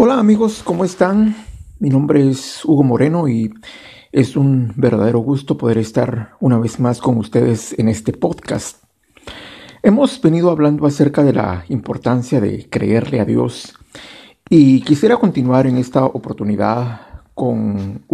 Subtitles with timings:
[0.00, 1.34] Hola amigos, ¿cómo están?
[1.80, 3.52] Mi nombre es Hugo Moreno y
[4.12, 8.84] es un verdadero gusto poder estar una vez más con ustedes en este podcast.
[9.82, 13.76] Hemos venido hablando acerca de la importancia de creerle a Dios
[14.48, 17.00] y quisiera continuar en esta oportunidad
[17.34, 18.04] con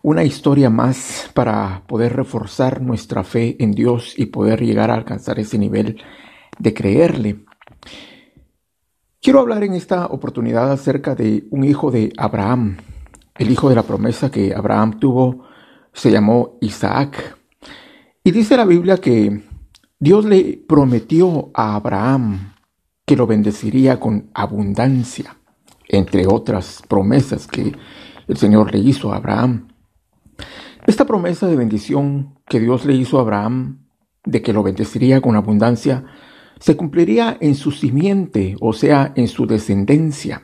[0.00, 5.40] una historia más para poder reforzar nuestra fe en Dios y poder llegar a alcanzar
[5.40, 6.00] ese nivel
[6.56, 7.44] de creerle.
[9.24, 12.76] Quiero hablar en esta oportunidad acerca de un hijo de Abraham.
[13.36, 15.46] El hijo de la promesa que Abraham tuvo
[15.94, 17.34] se llamó Isaac.
[18.22, 19.42] Y dice la Biblia que
[19.98, 22.52] Dios le prometió a Abraham
[23.06, 25.38] que lo bendeciría con abundancia,
[25.88, 27.74] entre otras promesas que
[28.28, 29.68] el Señor le hizo a Abraham.
[30.86, 33.86] Esta promesa de bendición que Dios le hizo a Abraham,
[34.22, 36.04] de que lo bendeciría con abundancia,
[36.58, 40.42] se cumpliría en su simiente, o sea, en su descendencia.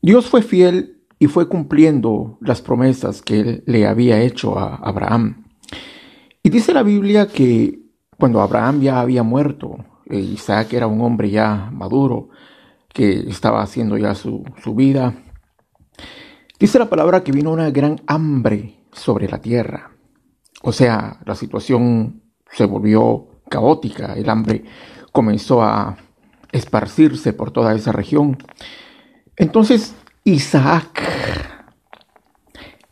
[0.00, 5.44] Dios fue fiel y fue cumpliendo las promesas que él le había hecho a Abraham.
[6.42, 7.78] Y dice la Biblia que
[8.18, 12.30] cuando Abraham ya había muerto, e Isaac era un hombre ya maduro,
[12.92, 15.14] que estaba haciendo ya su, su vida,
[16.58, 19.92] dice la palabra que vino una gran hambre sobre la tierra.
[20.62, 24.64] O sea, la situación se volvió caótica, el hambre
[25.12, 25.98] comenzó a
[26.50, 28.38] esparcirse por toda esa región.
[29.36, 29.94] Entonces
[30.24, 31.02] Isaac,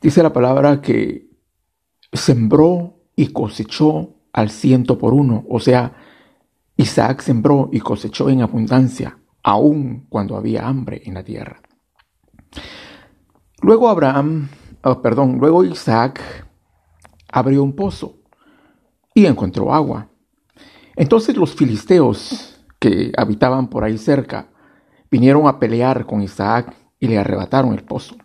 [0.03, 1.31] dice la palabra que
[2.13, 5.95] sembró y cosechó al ciento por uno, o sea,
[6.77, 11.61] Isaac sembró y cosechó en abundancia, aun cuando había hambre en la tierra.
[13.63, 14.49] Luego Abraham,
[14.85, 16.21] oh, perdón, luego Isaac
[17.33, 18.21] abrió un pozo
[19.15, 20.10] y encontró agua.
[20.97, 24.49] Entonces los filisteos que habitaban por ahí cerca
[25.11, 28.17] vinieron a pelear con Isaac y le arrebataron el pozo.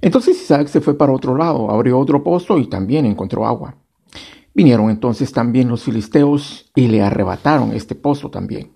[0.00, 3.76] Entonces Isaac se fue para otro lado, abrió otro pozo y también encontró agua.
[4.54, 8.72] Vinieron entonces también los filisteos y le arrebataron este pozo también.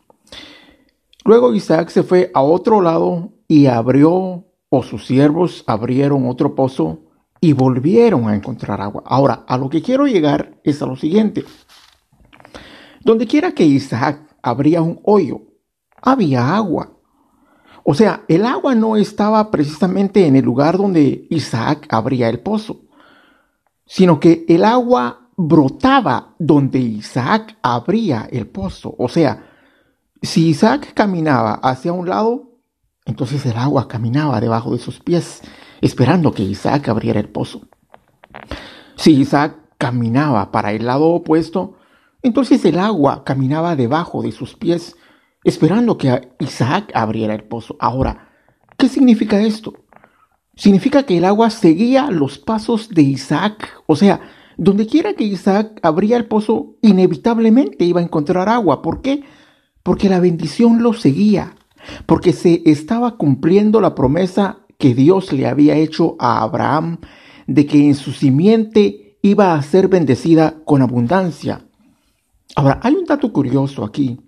[1.24, 7.00] Luego Isaac se fue a otro lado y abrió, o sus siervos abrieron otro pozo
[7.40, 9.02] y volvieron a encontrar agua.
[9.06, 11.44] Ahora, a lo que quiero llegar es a lo siguiente.
[13.04, 15.42] Donde quiera que Isaac abría un hoyo,
[16.00, 16.92] había agua.
[17.84, 22.80] O sea, el agua no estaba precisamente en el lugar donde Isaac abría el pozo,
[23.84, 28.94] sino que el agua brotaba donde Isaac abría el pozo.
[28.96, 29.50] O sea,
[30.22, 32.54] si Isaac caminaba hacia un lado,
[33.04, 35.42] entonces el agua caminaba debajo de sus pies,
[35.82, 37.68] esperando que Isaac abriera el pozo.
[38.96, 41.76] Si Isaac caminaba para el lado opuesto,
[42.24, 44.96] entonces el agua caminaba debajo de sus pies,
[45.44, 47.76] esperando que Isaac abriera el pozo.
[47.78, 48.30] Ahora,
[48.78, 49.74] ¿qué significa esto?
[50.56, 53.82] Significa que el agua seguía los pasos de Isaac.
[53.86, 54.22] O sea,
[54.56, 58.80] donde quiera que Isaac abría el pozo, inevitablemente iba a encontrar agua.
[58.80, 59.22] ¿Por qué?
[59.82, 61.56] Porque la bendición lo seguía.
[62.06, 67.00] Porque se estaba cumpliendo la promesa que Dios le había hecho a Abraham
[67.46, 71.66] de que en su simiente iba a ser bendecida con abundancia.
[72.56, 74.20] Ahora, hay un dato curioso aquí.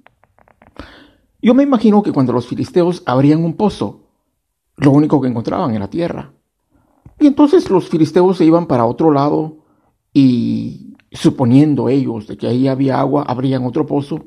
[1.40, 4.08] Yo me imagino que cuando los filisteos abrían un pozo,
[4.76, 6.32] lo único que encontraban era tierra.
[7.20, 9.58] Y entonces los filisteos se iban para otro lado
[10.12, 14.24] y suponiendo ellos de que ahí había agua, abrían otro pozo.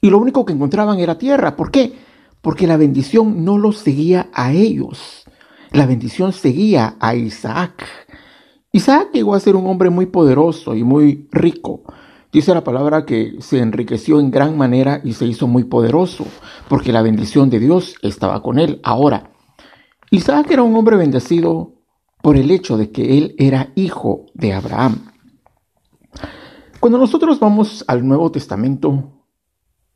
[0.00, 1.56] Y lo único que encontraban era tierra.
[1.56, 1.94] ¿Por qué?
[2.40, 5.24] Porque la bendición no los seguía a ellos.
[5.72, 7.84] La bendición seguía a Isaac.
[8.72, 11.82] Isaac llegó a ser un hombre muy poderoso y muy rico.
[12.30, 16.26] Dice la palabra que se enriqueció en gran manera y se hizo muy poderoso,
[16.68, 18.80] porque la bendición de Dios estaba con él.
[18.84, 19.30] Ahora,
[20.10, 21.74] Isaac era un hombre bendecido
[22.22, 25.10] por el hecho de que él era hijo de Abraham.
[26.80, 29.18] Cuando nosotros vamos al Nuevo Testamento,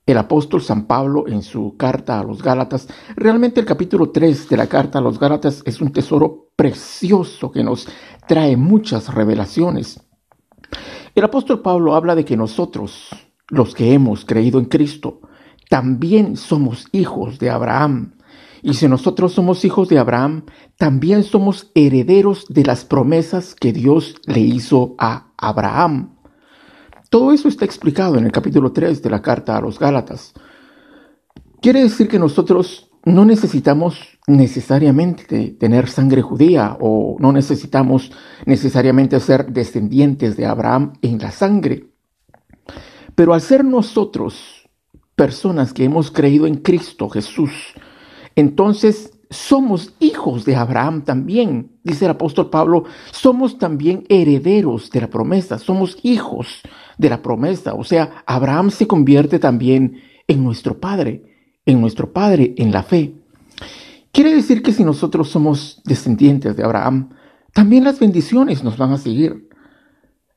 [0.06, 4.56] el apóstol San Pablo en su carta a los Gálatas, realmente el capítulo 3 de
[4.56, 7.86] la carta a los Gálatas es un tesoro precioso que nos
[8.26, 10.01] trae muchas revelaciones.
[11.14, 13.10] El apóstol Pablo habla de que nosotros,
[13.48, 15.20] los que hemos creído en Cristo,
[15.68, 18.14] también somos hijos de Abraham.
[18.62, 20.46] Y si nosotros somos hijos de Abraham,
[20.78, 26.16] también somos herederos de las promesas que Dios le hizo a Abraham.
[27.10, 30.32] Todo eso está explicado en el capítulo 3 de la carta a los Gálatas.
[31.60, 38.12] Quiere decir que nosotros no necesitamos necesariamente tener sangre judía o no necesitamos
[38.46, 41.88] necesariamente ser descendientes de Abraham en la sangre.
[43.14, 44.68] Pero al ser nosotros
[45.16, 47.74] personas que hemos creído en Cristo Jesús,
[48.36, 51.72] entonces somos hijos de Abraham también.
[51.82, 56.62] Dice el apóstol Pablo, somos también herederos de la promesa, somos hijos
[56.98, 57.74] de la promesa.
[57.74, 61.24] O sea, Abraham se convierte también en nuestro Padre,
[61.66, 63.21] en nuestro Padre en la fe.
[64.12, 67.10] Quiere decir que si nosotros somos descendientes de Abraham,
[67.54, 69.48] también las bendiciones nos van a seguir.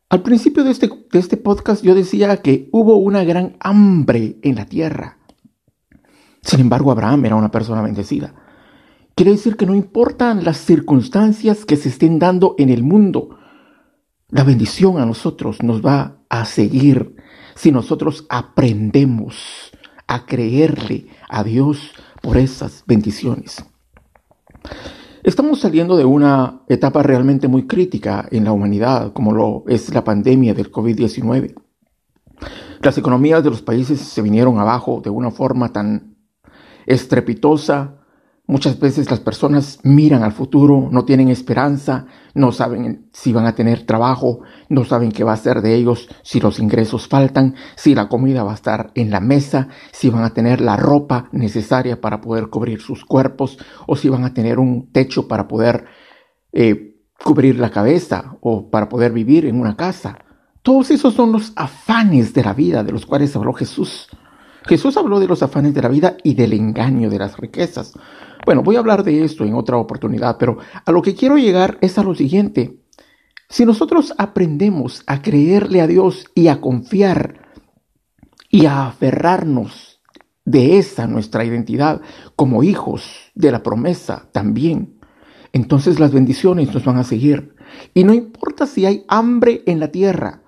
[0.09, 4.55] Al principio de este, de este podcast yo decía que hubo una gran hambre en
[4.55, 5.17] la tierra.
[6.41, 8.33] Sin embargo, Abraham era una persona bendecida.
[9.13, 13.37] Quiere decir que no importan las circunstancias que se estén dando en el mundo,
[14.29, 17.15] la bendición a nosotros nos va a seguir
[17.55, 19.71] si nosotros aprendemos
[20.07, 21.93] a creerle a Dios
[22.25, 23.63] por esas bendiciones.
[25.21, 30.03] Estamos saliendo de una etapa realmente muy crítica en la humanidad, como lo es la
[30.03, 31.53] pandemia del COVID-19.
[32.81, 36.17] Las economías de los países se vinieron abajo de una forma tan
[36.87, 37.94] estrepitosa
[38.47, 42.05] Muchas veces las personas miran al futuro, no tienen esperanza,
[42.35, 46.07] no saben si van a tener trabajo, no saben qué va a ser de ellos,
[46.21, 50.23] si los ingresos faltan, si la comida va a estar en la mesa, si van
[50.23, 53.57] a tener la ropa necesaria para poder cubrir sus cuerpos
[53.87, 55.85] o si van a tener un techo para poder
[56.53, 60.19] eh, cubrir la cabeza o para poder vivir en una casa.
[60.61, 64.07] Todos esos son los afanes de la vida de los cuales habló Jesús.
[64.67, 67.93] Jesús habló de los afanes de la vida y del engaño de las riquezas.
[68.45, 71.79] Bueno, voy a hablar de esto en otra oportunidad, pero a lo que quiero llegar
[71.81, 72.79] es a lo siguiente.
[73.49, 77.49] Si nosotros aprendemos a creerle a Dios y a confiar
[78.49, 79.99] y a aferrarnos
[80.45, 82.01] de esa nuestra identidad
[82.35, 84.99] como hijos de la promesa también,
[85.51, 87.55] entonces las bendiciones nos van a seguir.
[87.95, 90.43] Y no importa si hay hambre en la tierra,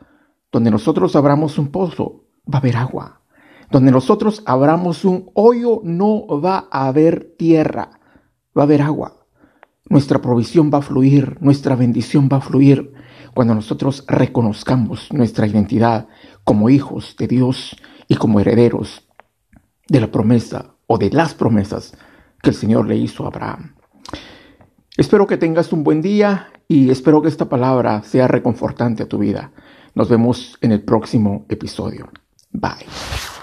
[0.52, 3.22] donde nosotros abramos un pozo, va a haber agua.
[3.70, 8.00] Donde nosotros abramos un hoyo no va a haber tierra,
[8.58, 9.28] va a haber agua.
[9.90, 12.94] Nuestra provisión va a fluir, nuestra bendición va a fluir
[13.34, 16.08] cuando nosotros reconozcamos nuestra identidad
[16.44, 17.76] como hijos de Dios
[18.08, 19.08] y como herederos
[19.88, 21.96] de la promesa o de las promesas
[22.42, 23.76] que el Señor le hizo a Abraham.
[24.98, 29.20] Espero que tengas un buen día y espero que esta palabra sea reconfortante a tu
[29.20, 29.52] vida.
[29.94, 32.10] Nos vemos en el próximo episodio.
[32.52, 33.37] Bye.